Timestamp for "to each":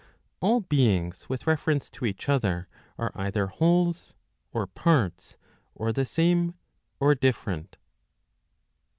1.91-2.27